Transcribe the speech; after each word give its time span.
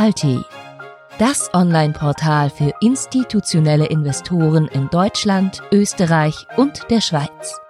Alti, 0.00 0.40
das 1.18 1.52
Online-Portal 1.52 2.48
für 2.48 2.72
institutionelle 2.80 3.84
Investoren 3.84 4.66
in 4.68 4.88
Deutschland, 4.88 5.60
Österreich 5.72 6.46
und 6.56 6.90
der 6.90 7.02
Schweiz. 7.02 7.60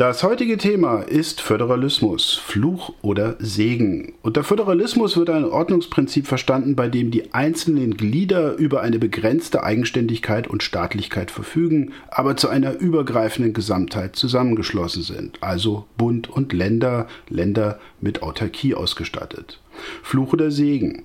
Das 0.00 0.22
heutige 0.22 0.56
Thema 0.56 1.02
ist 1.02 1.42
Föderalismus, 1.42 2.32
Fluch 2.32 2.94
oder 3.02 3.36
Segen. 3.38 4.14
Unter 4.22 4.44
Föderalismus 4.44 5.18
wird 5.18 5.28
ein 5.28 5.44
Ordnungsprinzip 5.44 6.26
verstanden, 6.26 6.74
bei 6.74 6.88
dem 6.88 7.10
die 7.10 7.34
einzelnen 7.34 7.98
Glieder 7.98 8.56
über 8.56 8.80
eine 8.80 8.98
begrenzte 8.98 9.62
Eigenständigkeit 9.62 10.48
und 10.48 10.62
Staatlichkeit 10.62 11.30
verfügen, 11.30 11.92
aber 12.08 12.38
zu 12.38 12.48
einer 12.48 12.78
übergreifenden 12.78 13.52
Gesamtheit 13.52 14.16
zusammengeschlossen 14.16 15.02
sind, 15.02 15.36
also 15.42 15.84
Bund 15.98 16.30
und 16.30 16.54
Länder, 16.54 17.06
Länder 17.28 17.78
mit 18.00 18.22
Autarkie 18.22 18.74
ausgestattet. 18.74 19.60
Fluch 20.02 20.32
oder 20.32 20.50
Segen. 20.50 21.04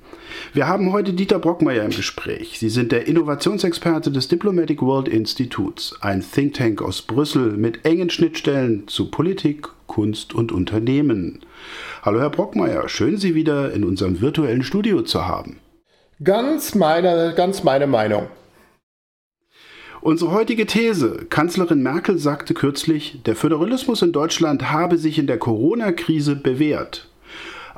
Wir 0.53 0.67
haben 0.67 0.91
heute 0.91 1.13
Dieter 1.13 1.39
Brockmeier 1.39 1.83
im 1.83 1.91
Gespräch. 1.91 2.59
Sie 2.59 2.69
sind 2.69 2.91
der 2.91 3.07
Innovationsexperte 3.07 4.11
des 4.11 4.27
Diplomatic 4.27 4.81
World 4.81 5.07
Instituts, 5.07 5.95
ein 6.01 6.23
Think 6.23 6.55
Tank 6.55 6.81
aus 6.81 7.01
Brüssel 7.01 7.57
mit 7.57 7.85
engen 7.85 8.09
Schnittstellen 8.09 8.87
zu 8.87 9.11
Politik, 9.11 9.67
Kunst 9.87 10.33
und 10.33 10.51
Unternehmen. 10.51 11.39
Hallo 12.01 12.19
Herr 12.19 12.29
Brockmeier, 12.29 12.89
schön 12.89 13.17
Sie 13.17 13.35
wieder 13.35 13.73
in 13.73 13.83
unserem 13.83 14.21
virtuellen 14.21 14.63
Studio 14.63 15.01
zu 15.01 15.27
haben. 15.27 15.57
Ganz 16.23 16.75
meine, 16.75 17.33
ganz 17.35 17.63
meine 17.63 17.87
Meinung. 17.87 18.27
Unsere 20.05 20.31
heutige 20.33 20.67
These. 20.67 21.25
Kanzlerin 21.31 21.81
Merkel 21.81 22.19
sagte 22.19 22.53
kürzlich, 22.53 23.21
der 23.25 23.35
Föderalismus 23.35 24.03
in 24.03 24.11
Deutschland 24.11 24.71
habe 24.71 24.99
sich 24.99 25.17
in 25.17 25.25
der 25.25 25.39
Corona-Krise 25.39 26.35
bewährt. 26.35 27.09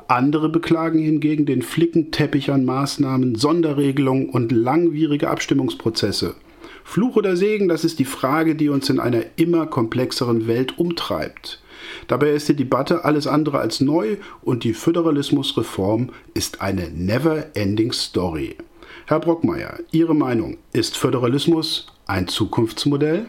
Andere 0.08 0.48
beklagen 0.48 0.98
hingegen 0.98 1.44
den 1.44 1.60
Flickenteppich 1.60 2.50
an 2.50 2.64
Maßnahmen, 2.64 3.34
Sonderregelungen 3.34 4.30
und 4.30 4.52
langwierige 4.52 5.28
Abstimmungsprozesse. 5.28 6.34
Fluch 6.82 7.16
oder 7.16 7.36
Segen, 7.36 7.68
das 7.68 7.84
ist 7.84 7.98
die 7.98 8.06
Frage, 8.06 8.54
die 8.54 8.70
uns 8.70 8.88
in 8.88 9.00
einer 9.00 9.22
immer 9.36 9.66
komplexeren 9.66 10.46
Welt 10.46 10.78
umtreibt. 10.78 11.62
Dabei 12.06 12.30
ist 12.30 12.48
die 12.48 12.56
Debatte 12.56 13.04
alles 13.04 13.26
andere 13.26 13.58
als 13.58 13.82
neu 13.82 14.16
und 14.40 14.64
die 14.64 14.72
Föderalismusreform 14.72 16.08
ist 16.32 16.62
eine 16.62 16.88
never-ending 16.88 17.92
Story. 17.92 18.56
Herr 19.04 19.20
Brockmeier, 19.20 19.78
Ihre 19.90 20.14
Meinung, 20.14 20.56
ist 20.72 20.96
Föderalismus 20.96 21.86
ein 22.06 22.28
Zukunftsmodell? 22.28 23.26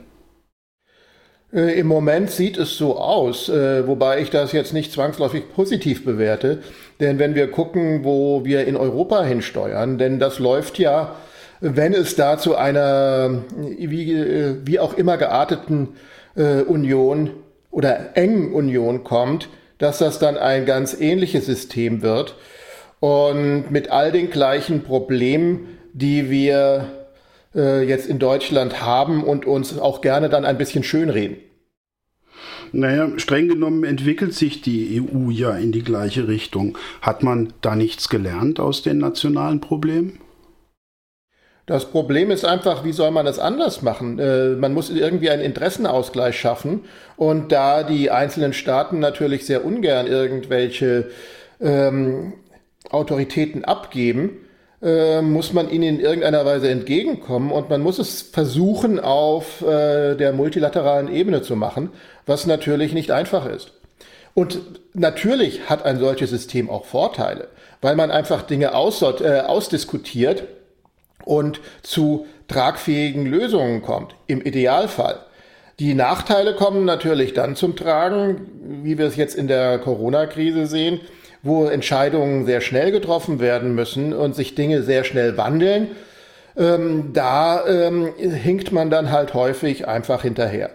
Äh, 1.54 1.80
Im 1.80 1.88
Moment 1.88 2.30
sieht 2.30 2.58
es 2.58 2.78
so 2.78 2.98
aus, 2.98 3.50
äh, 3.50 3.88
wobei 3.88 4.22
ich 4.22 4.30
das 4.30 4.52
jetzt 4.52 4.74
nicht 4.74 4.92
zwangsläufig 4.92 5.52
positiv 5.54 6.06
bewerte. 6.06 6.60
Denn 7.00 7.18
wenn 7.18 7.36
wir 7.36 7.50
gucken, 7.50 8.04
wo 8.04 8.46
wir 8.46 8.66
in 8.68 8.78
Europa 8.78 9.24
hinsteuern, 9.24 9.98
denn 9.98 10.20
das 10.20 10.40
läuft 10.40 10.78
ja, 10.78 11.16
wenn 11.62 11.94
es 11.94 12.16
da 12.16 12.38
zu 12.38 12.56
einer 12.56 13.42
wie, 13.58 14.14
äh, 14.14 14.56
wie 14.64 14.80
auch 14.80 14.96
immer 14.96 15.18
gearteten 15.18 15.90
Union 16.36 17.32
oder 17.70 18.16
engen 18.16 18.54
Union 18.54 19.04
kommt, 19.04 19.50
dass 19.78 19.98
das 19.98 20.20
dann 20.20 20.38
ein 20.38 20.66
ganz 20.66 20.96
ähnliches 20.98 21.48
System 21.48 22.02
wird 22.02 22.36
und 23.02 23.72
mit 23.72 23.92
all 23.92 24.14
den 24.14 24.30
gleichen 24.30 24.84
Problemen, 24.84 25.80
die 25.92 26.30
wir 26.30 26.99
äh, 27.56 27.84
jetzt 27.84 28.08
in 28.08 28.20
Deutschland 28.20 28.82
haben 28.82 29.24
und 29.24 29.46
uns 29.46 29.78
auch 29.78 30.02
gerne 30.02 30.30
dann 30.30 30.46
ein 30.46 30.58
bisschen 30.58 30.84
schönreden. 30.84 31.38
Naja, 32.72 33.10
streng 33.18 33.48
genommen 33.48 33.84
entwickelt 33.84 34.34
sich 34.34 34.62
die 34.62 35.02
EU 35.02 35.32
ja 35.32 35.56
in 35.56 35.72
die 35.72 35.84
gleiche 35.84 36.28
Richtung. 36.28 36.78
Hat 37.02 37.24
man 37.24 37.54
da 37.62 37.76
nichts 37.76 38.10
gelernt 38.10 38.60
aus 38.60 38.84
den 38.84 39.00
nationalen 39.00 39.60
Problemen? 39.60 40.20
Das 41.66 41.86
Problem 41.86 42.32
ist 42.32 42.46
einfach, 42.46 42.84
wie 42.84 42.92
soll 42.92 43.12
man 43.12 43.28
das 43.28 43.38
anders 43.38 43.84
machen? 43.84 44.18
Äh, 44.18 44.56
man 44.56 44.74
muss 44.74 44.90
irgendwie 44.90 45.30
einen 45.30 45.44
Interessenausgleich 45.44 46.40
schaffen. 46.40 46.86
Und 47.16 47.52
da 47.52 47.84
die 47.84 48.10
einzelnen 48.10 48.54
Staaten 48.54 48.98
natürlich 48.98 49.46
sehr 49.46 49.64
ungern 49.64 50.08
irgendwelche 50.08 51.12
ähm, 51.62 52.34
Autoritäten 52.90 53.66
abgeben, 53.66 54.32
äh, 54.82 55.22
muss 55.22 55.52
man 55.54 55.70
ihnen 55.70 55.84
in 55.84 56.00
irgendeiner 56.00 56.46
Weise 56.46 56.70
entgegenkommen 56.70 57.52
und 57.52 57.70
man 57.70 57.82
muss 57.82 58.00
es 58.00 58.22
versuchen, 58.22 59.00
auf 59.00 59.62
äh, 59.62 60.16
der 60.16 60.32
multilateralen 60.34 61.14
Ebene 61.14 61.42
zu 61.42 61.56
machen, 61.56 61.92
was 62.26 62.48
natürlich 62.48 62.94
nicht 62.94 63.12
einfach 63.12 63.46
ist. 63.46 63.74
Und 64.34 64.60
natürlich 64.94 65.70
hat 65.70 65.84
ein 65.84 66.00
solches 66.00 66.30
System 66.30 66.70
auch 66.70 66.86
Vorteile, 66.86 67.50
weil 67.82 67.96
man 67.96 68.10
einfach 68.10 68.44
Dinge 68.44 68.74
aus, 68.74 69.02
äh, 69.02 69.42
ausdiskutiert 69.46 70.44
und 71.26 71.60
zu 71.82 72.26
tragfähigen 72.48 73.26
Lösungen 73.26 73.82
kommt, 73.82 74.16
im 74.28 74.42
Idealfall. 74.42 75.20
Die 75.80 75.94
Nachteile 75.94 76.56
kommen 76.56 76.86
natürlich 76.86 77.34
dann 77.34 77.56
zum 77.56 77.76
Tragen, 77.76 78.82
wie 78.84 78.98
wir 78.98 79.06
es 79.06 79.16
jetzt 79.16 79.36
in 79.36 79.48
der 79.48 79.80
Corona-Krise 79.80 80.68
sehen, 80.68 81.00
wo 81.44 81.66
Entscheidungen 81.66 82.46
sehr 82.46 82.62
schnell 82.62 82.92
getroffen 82.92 83.40
werden 83.40 83.76
müssen 83.76 84.14
und 84.14 84.36
sich 84.36 84.56
Dinge 84.56 84.84
sehr 84.84 85.04
schnell 85.04 85.38
wandeln, 85.38 85.90
ähm, 86.58 87.12
da 87.14 87.66
ähm, 87.68 88.14
hinkt 88.18 88.72
man 88.72 88.90
dann 88.90 89.12
halt 89.12 89.34
häufig 89.34 89.88
einfach 89.88 90.24
hinterher. 90.24 90.72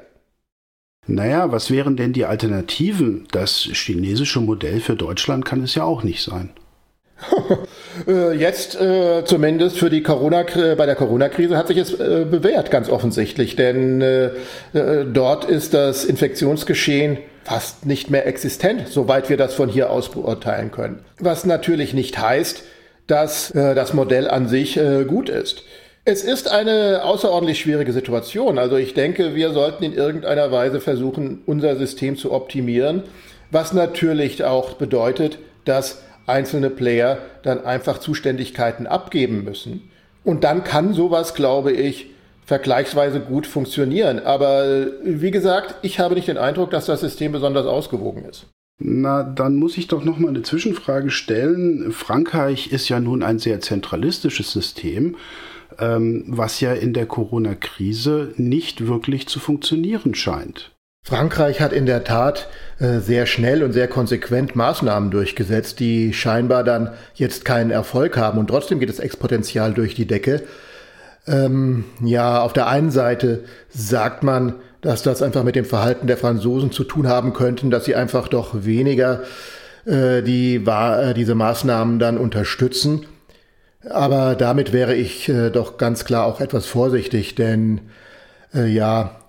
Naja, 1.07 1.53
was 1.53 1.71
wären 1.71 1.97
denn 1.97 2.15
die 2.15 2.25
Alternativen? 2.25 3.29
Das 3.31 3.69
chinesische 3.73 4.41
Modell 4.41 4.81
für 4.81 4.97
Deutschland 4.97 5.45
kann 5.45 5.63
es 5.63 5.75
ja 5.75 5.85
auch 5.85 6.03
nicht 6.03 6.23
sein. 6.23 6.51
Äh, 8.09 8.33
jetzt 8.33 8.75
äh, 8.81 9.25
zumindest 9.25 9.79
für 9.79 9.89
die 9.89 10.03
Corona 10.03 10.43
bei 10.43 10.85
der 10.85 10.97
Corona-Krise 10.97 11.57
hat 11.57 11.69
sich 11.69 11.77
es 11.77 11.93
äh, 11.95 12.27
bewährt, 12.29 12.73
ganz 12.73 12.89
offensichtlich, 12.89 13.55
denn 13.55 14.01
äh, 14.01 14.31
äh, 14.73 15.07
dort 15.07 15.45
ist 15.45 15.75
das 15.75 16.05
Infektionsgeschehen 16.05 17.19
fast 17.45 17.87
nicht 17.87 18.11
mehr 18.11 18.27
existent, 18.27 18.89
soweit 18.89 19.29
wir 19.29 19.37
das 19.37 19.55
von 19.55 19.69
hier 19.69 19.91
aus 19.91 20.11
beurteilen 20.11 20.71
können. 20.71 21.05
Was 21.19 21.45
natürlich 21.45 21.95
nicht 21.95 22.19
heißt, 22.19 22.65
dass 23.07 23.51
äh, 23.51 23.75
das 23.75 23.93
Modell 23.93 24.29
an 24.29 24.49
sich 24.49 24.77
äh, 24.77 25.05
gut 25.05 25.29
ist. 25.29 25.63
Es 26.07 26.23
ist 26.23 26.51
eine 26.51 27.03
außerordentlich 27.05 27.61
schwierige 27.61 27.93
Situation. 27.93 28.59
Also 28.59 28.77
ich 28.77 28.93
denke, 28.93 29.35
wir 29.35 29.53
sollten 29.53 29.85
in 29.85 29.95
irgendeiner 29.95 30.53
Weise 30.53 30.81
versuchen, 30.81 31.43
unser 31.47 31.77
System 31.77 32.17
zu 32.17 32.33
optimieren, 32.33 33.05
was 33.51 33.73
natürlich 33.73 34.45
auch 34.45 34.75
bedeutet, 34.75 35.39
dass 35.65 36.03
einzelne 36.27 36.71
Player 36.71 37.19
dann 37.43 37.65
einfach 37.65 37.99
Zuständigkeiten 37.99 38.87
abgeben 38.87 39.45
müssen. 39.45 39.91
Und 40.25 40.45
dann 40.45 40.65
kann 40.65 40.95
sowas, 40.95 41.35
glaube 41.35 41.73
ich, 41.73 42.07
vergleichsweise 42.47 43.21
gut 43.21 43.47
funktionieren. 43.47 44.19
Aber 44.19 44.87
wie 45.03 45.31
gesagt, 45.31 45.77
ich 45.83 45.99
habe 45.99 46.15
nicht 46.15 46.29
den 46.29 46.39
Eindruck, 46.39 46.71
dass 46.71 46.87
das 46.87 47.01
System 47.01 47.33
besonders 47.33 47.67
ausgewogen 47.67 48.25
ist. 48.25 48.47
Na, 48.79 49.23
dann 49.23 49.55
muss 49.55 49.79
ich 49.79 49.87
doch 49.87 50.05
noch 50.05 50.19
mal 50.19 50.29
eine 50.29 50.43
Zwischenfrage 50.43 51.11
stellen. 51.11 51.93
Frankreich 51.93 52.73
ist 52.73 52.89
ja 52.89 52.99
nun 52.99 53.23
ein 53.23 53.39
sehr 53.39 53.61
zentralistisches 53.61 54.51
System, 54.51 55.17
ähm, 55.79 56.25
was 56.27 56.61
ja 56.61 56.73
in 56.73 56.93
der 56.93 57.07
Corona-Krise 57.07 58.35
nicht 58.37 58.87
wirklich 58.87 59.29
zu 59.29 59.39
funktionieren 59.39 60.15
scheint. 60.15 60.73
Frankreich 61.07 61.61
hat 61.61 61.73
in 61.73 61.87
der 61.87 62.03
Tat 62.03 62.49
äh, 62.79 62.99
sehr 62.99 63.27
schnell 63.27 63.63
und 63.63 63.73
sehr 63.73 63.89
konsequent 63.89 64.57
Maßnahmen 64.57 65.11
durchgesetzt, 65.11 65.79
die 65.79 66.15
scheinbar 66.15 66.65
dann 66.65 66.91
jetzt 67.15 67.45
keinen 67.45 67.71
Erfolg 67.71 68.17
haben 68.17 68.39
und 68.39 68.49
trotzdem 68.49 68.81
geht 68.81 68.89
das 68.89 69.01
Exponential 69.01 69.75
durch 69.75 69.95
die 69.95 70.07
Decke. 70.07 70.43
Ähm, 71.27 71.85
ja, 72.03 72.43
auf 72.43 72.53
der 72.53 72.67
einen 72.67 72.91
Seite 72.91 73.45
sagt 73.71 74.23
man, 74.23 74.57
dass 74.83 75.03
das 75.03 75.23
einfach 75.23 75.43
mit 75.43 75.57
dem 75.57 75.65
Verhalten 75.65 76.07
der 76.07 76.19
Franzosen 76.19 76.71
zu 76.71 76.85
tun 76.85 77.09
haben 77.09 77.33
könnten, 77.33 77.71
dass 77.71 77.87
sie 77.87 77.95
einfach 77.95 78.29
doch 78.29 78.65
weniger 78.65 79.23
äh, 79.87 80.23
die, 80.23 80.57
äh, 80.57 81.15
diese 81.15 81.35
Maßnahmen 81.35 81.99
dann 81.99 82.19
unterstützen. 82.19 83.07
Aber 83.89 84.35
damit 84.35 84.73
wäre 84.73 84.95
ich 84.95 85.29
äh, 85.29 85.51
doch 85.51 85.79
ganz 85.79 86.05
klar 86.05 86.27
auch 86.27 86.41
etwas 86.41 86.67
vorsichtig, 86.67 87.35
denn 87.35 87.81
äh, 88.55 88.67
ja, 88.67 89.21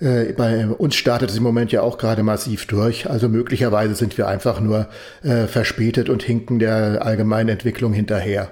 äh, 0.00 0.32
bei 0.32 0.66
uns 0.66 0.96
startet 0.96 1.30
es 1.30 1.36
im 1.36 1.42
Moment 1.42 1.72
ja 1.72 1.82
auch 1.82 1.98
gerade 1.98 2.22
massiv 2.22 2.66
durch. 2.66 3.08
Also 3.08 3.28
möglicherweise 3.28 3.94
sind 3.94 4.18
wir 4.18 4.28
einfach 4.28 4.60
nur 4.60 4.88
äh, 5.22 5.46
verspätet 5.46 6.08
und 6.08 6.22
hinken 6.22 6.58
der 6.58 7.04
allgemeinen 7.04 7.48
Entwicklung 7.48 7.92
hinterher. 7.92 8.50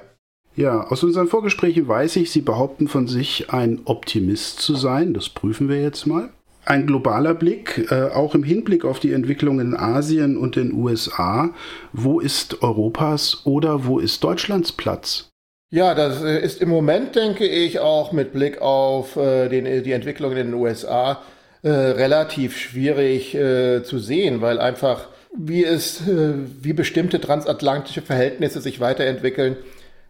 Ja, 0.56 0.86
aus 0.88 1.02
unseren 1.04 1.28
Vorgesprächen 1.28 1.86
weiß 1.86 2.16
ich, 2.16 2.30
Sie 2.30 2.40
behaupten 2.40 2.88
von 2.88 3.06
sich, 3.06 3.50
ein 3.50 3.80
Optimist 3.84 4.60
zu 4.60 4.74
sein. 4.74 5.14
Das 5.14 5.28
prüfen 5.28 5.68
wir 5.68 5.80
jetzt 5.80 6.06
mal. 6.06 6.30
Ein 6.64 6.86
globaler 6.86 7.34
Blick, 7.34 7.90
äh, 7.90 8.10
auch 8.12 8.34
im 8.34 8.42
Hinblick 8.42 8.84
auf 8.84 9.00
die 9.00 9.12
Entwicklung 9.12 9.60
in 9.60 9.74
Asien 9.74 10.36
und 10.36 10.56
den 10.56 10.72
USA. 10.72 11.54
Wo 11.92 12.20
ist 12.20 12.62
Europas 12.62 13.42
oder 13.44 13.86
wo 13.86 13.98
ist 13.98 14.22
Deutschlands 14.22 14.72
Platz? 14.72 15.30
Ja, 15.72 15.94
das 15.94 16.22
äh, 16.22 16.40
ist 16.40 16.60
im 16.60 16.68
Moment, 16.68 17.16
denke 17.16 17.46
ich, 17.46 17.78
auch 17.78 18.12
mit 18.12 18.32
Blick 18.32 18.60
auf 18.60 19.16
äh, 19.16 19.48
den, 19.48 19.84
die 19.84 19.92
Entwicklung 19.92 20.32
in 20.32 20.38
den 20.38 20.54
USA 20.54 21.22
äh, 21.62 21.70
relativ 21.70 22.56
schwierig 22.56 23.34
äh, 23.34 23.82
zu 23.82 23.98
sehen, 23.98 24.40
weil 24.40 24.58
einfach 24.58 25.08
wie 25.36 25.64
es, 25.64 26.06
äh, 26.08 26.32
wie 26.60 26.72
bestimmte 26.72 27.20
transatlantische 27.20 28.02
Verhältnisse 28.02 28.60
sich 28.60 28.80
weiterentwickeln, 28.80 29.56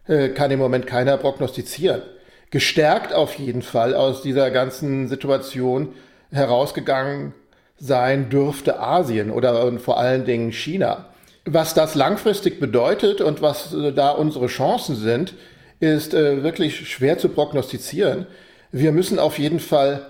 äh, 0.07 0.29
kann 0.29 0.51
im 0.51 0.59
Moment 0.59 0.87
keiner 0.87 1.17
prognostizieren. 1.17 2.01
Gestärkt 2.49 3.13
auf 3.13 3.35
jeden 3.35 3.61
Fall 3.61 3.95
aus 3.95 4.21
dieser 4.21 4.51
ganzen 4.51 5.07
Situation 5.07 5.89
herausgegangen 6.31 7.33
sein 7.77 8.29
dürfte 8.29 8.79
Asien 8.79 9.31
oder 9.31 9.79
vor 9.79 9.97
allen 9.97 10.25
Dingen 10.25 10.51
China. 10.51 11.05
Was 11.45 11.73
das 11.73 11.95
langfristig 11.95 12.59
bedeutet 12.59 13.21
und 13.21 13.41
was 13.41 13.73
äh, 13.73 13.91
da 13.91 14.11
unsere 14.11 14.47
Chancen 14.47 14.95
sind, 14.95 15.33
ist 15.79 16.13
wirklich 16.13 16.87
schwer 16.87 17.17
zu 17.17 17.27
prognostizieren. 17.29 18.27
Wir 18.71 18.91
müssen 18.91 19.17
auf 19.17 19.39
jeden 19.39 19.59
Fall 19.59 20.05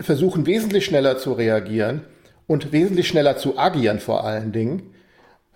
versuchen, 0.00 0.46
wesentlich 0.46 0.84
schneller 0.84 1.18
zu 1.18 1.32
reagieren 1.32 2.02
und 2.46 2.72
wesentlich 2.72 3.08
schneller 3.08 3.36
zu 3.36 3.58
agieren 3.58 4.00
vor 4.00 4.24
allen 4.24 4.52
Dingen. 4.52 4.94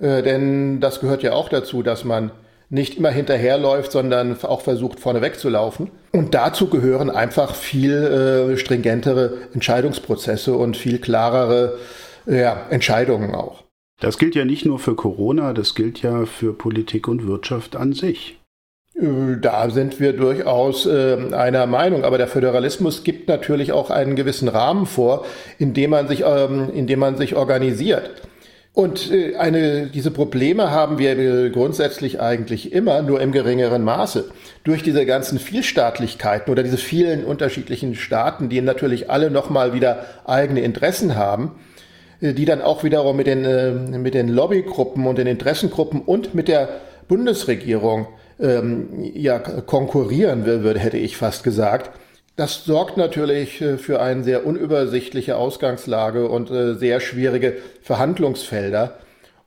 Äh, 0.00 0.22
denn 0.22 0.80
das 0.80 1.00
gehört 1.00 1.22
ja 1.22 1.32
auch 1.32 1.48
dazu, 1.48 1.82
dass 1.82 2.04
man 2.04 2.30
nicht 2.70 2.98
immer 2.98 3.10
hinterherläuft, 3.10 3.92
sondern 3.92 4.36
auch 4.42 4.60
versucht, 4.60 5.00
vorne 5.00 5.22
wegzulaufen. 5.22 5.90
Und 6.12 6.34
dazu 6.34 6.68
gehören 6.68 7.10
einfach 7.10 7.54
viel 7.54 7.94
äh, 7.94 8.56
stringentere 8.58 9.38
Entscheidungsprozesse 9.54 10.54
und 10.54 10.76
viel 10.76 10.98
klarere 10.98 11.78
ja, 12.26 12.66
Entscheidungen 12.70 13.34
auch. 13.34 13.64
Das 14.00 14.18
gilt 14.18 14.34
ja 14.34 14.44
nicht 14.44 14.64
nur 14.64 14.78
für 14.78 14.94
Corona, 14.94 15.52
das 15.52 15.74
gilt 15.74 16.02
ja 16.02 16.26
für 16.26 16.52
Politik 16.52 17.08
und 17.08 17.26
Wirtschaft 17.26 17.74
an 17.74 17.92
sich. 17.94 18.38
Äh, 18.94 19.38
da 19.40 19.70
sind 19.70 20.00
wir 20.00 20.12
durchaus 20.12 20.86
äh, 20.86 21.16
einer 21.32 21.66
Meinung. 21.66 22.04
Aber 22.04 22.18
der 22.18 22.28
Föderalismus 22.28 23.04
gibt 23.04 23.28
natürlich 23.28 23.72
auch 23.72 23.90
einen 23.90 24.16
gewissen 24.16 24.48
Rahmen 24.48 24.86
vor, 24.86 25.24
in 25.58 25.74
dem 25.74 25.90
man 25.90 26.08
sich, 26.08 26.22
ähm, 26.26 26.70
in 26.72 26.86
dem 26.86 26.98
man 26.98 27.16
sich 27.16 27.34
organisiert. 27.36 28.22
Und 28.78 29.10
äh, 29.10 29.34
eine, 29.34 29.88
diese 29.88 30.12
Probleme 30.12 30.70
haben 30.70 30.98
wir 30.98 31.50
grundsätzlich 31.50 32.20
eigentlich 32.20 32.72
immer, 32.72 33.02
nur 33.02 33.20
im 33.20 33.32
geringeren 33.32 33.82
Maße. 33.82 34.30
Durch 34.62 34.84
diese 34.84 35.04
ganzen 35.04 35.40
Vielstaatlichkeiten 35.40 36.52
oder 36.52 36.62
diese 36.62 36.76
vielen 36.76 37.24
unterschiedlichen 37.24 37.96
Staaten, 37.96 38.48
die 38.48 38.60
natürlich 38.60 39.10
alle 39.10 39.32
nochmal 39.32 39.72
wieder 39.72 40.04
eigene 40.26 40.60
Interessen 40.60 41.16
haben, 41.16 41.56
äh, 42.20 42.34
die 42.34 42.44
dann 42.44 42.62
auch 42.62 42.84
wiederum 42.84 43.16
mit 43.16 43.26
den, 43.26 43.44
äh, 43.44 43.72
mit 43.72 44.14
den 44.14 44.28
Lobbygruppen 44.28 45.08
und 45.08 45.18
den 45.18 45.26
Interessengruppen 45.26 46.00
und 46.00 46.36
mit 46.36 46.46
der 46.46 46.68
Bundesregierung 47.08 48.06
ähm, 48.38 49.10
ja, 49.12 49.40
konkurrieren 49.40 50.46
würde, 50.46 50.78
hätte 50.78 50.98
ich 50.98 51.16
fast 51.16 51.42
gesagt. 51.42 51.90
Das 52.38 52.64
sorgt 52.64 52.96
natürlich 52.96 53.60
äh, 53.60 53.78
für 53.78 54.00
eine 54.00 54.22
sehr 54.22 54.46
unübersichtliche 54.46 55.36
Ausgangslage 55.36 56.28
und 56.28 56.52
äh, 56.52 56.74
sehr 56.74 57.00
schwierige 57.00 57.56
Verhandlungsfelder. 57.82 58.96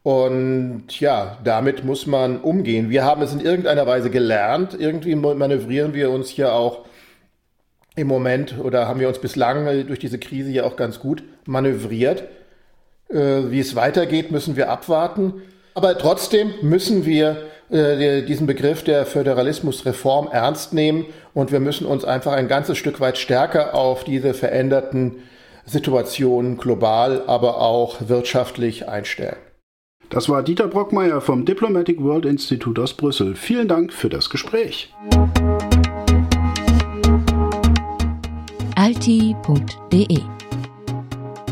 Und 0.03 0.99
ja, 0.99 1.37
damit 1.41 1.85
muss 1.85 2.05
man 2.05 2.41
umgehen. 2.41 2.89
Wir 2.89 3.05
haben 3.05 3.21
es 3.21 3.31
in 3.31 3.39
irgendeiner 3.39 3.87
Weise 3.87 4.09
gelernt. 4.09 4.75
Irgendwie 4.77 5.15
manövrieren 5.15 5.93
wir 5.93 6.11
uns 6.11 6.27
hier 6.27 6.53
auch 6.53 6.83
im 7.95 8.07
Moment 8.07 8.59
oder 8.59 8.89
haben 8.89 8.99
wir 8.99 9.07
uns 9.07 9.19
bislang 9.19 9.65
äh, 9.67 9.85
durch 9.85 9.99
diese 9.99 10.19
Krise 10.19 10.51
ja 10.51 10.65
auch 10.65 10.75
ganz 10.75 10.99
gut 10.99 11.23
manövriert. 11.45 12.23
Wie 13.07 13.59
es 13.59 13.75
weitergeht, 13.75 14.31
müssen 14.31 14.55
wir 14.55 14.69
abwarten. 14.69 15.41
Aber 15.73 15.97
trotzdem 15.97 16.53
müssen 16.61 17.05
wir 17.05 17.50
äh, 17.71 18.23
diesen 18.23 18.47
Begriff 18.47 18.83
der 18.83 19.05
Föderalismusreform 19.05 20.27
ernst 20.31 20.73
nehmen 20.73 21.05
und 21.33 21.51
wir 21.51 21.59
müssen 21.59 21.85
uns 21.85 22.05
einfach 22.05 22.33
ein 22.33 22.47
ganzes 22.47 22.77
Stück 22.77 22.99
weit 22.99 23.17
stärker 23.17 23.75
auf 23.75 24.03
diese 24.03 24.33
veränderten 24.33 25.23
Situationen 25.65 26.57
global, 26.57 27.23
aber 27.27 27.61
auch 27.61 27.97
wirtschaftlich 28.07 28.89
einstellen. 28.89 29.37
Das 30.09 30.27
war 30.27 30.43
Dieter 30.43 30.67
Brockmeier 30.67 31.21
vom 31.21 31.45
Diplomatic 31.45 32.03
World 32.03 32.25
Institute 32.25 32.81
aus 32.81 32.93
Brüssel. 32.93 33.35
Vielen 33.35 33.69
Dank 33.69 33.93
für 33.93 34.09
das 34.09 34.29
Gespräch. 34.29 34.93
alti.de 38.75 40.17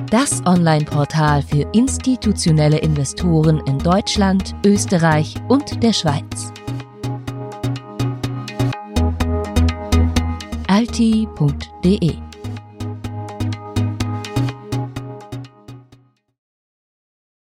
das 0.10 0.42
Online-Portal 0.46 1.44
für 1.44 1.68
institutionelle 1.74 2.78
Investoren 2.80 3.62
in 3.66 3.78
Deutschland, 3.78 4.56
Österreich 4.66 5.36
und 5.48 5.84
der 5.84 5.94
Schweiz. 5.94 6.52
alti.de 10.68 12.29